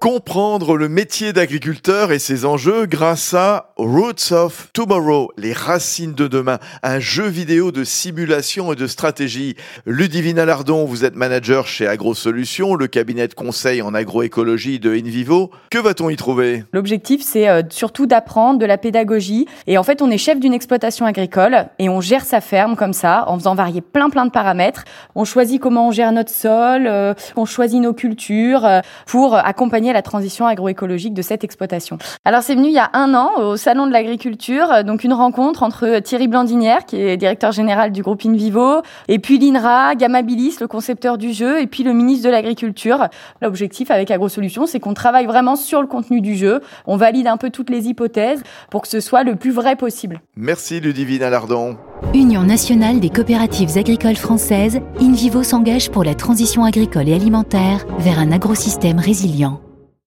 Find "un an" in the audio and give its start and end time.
32.92-33.30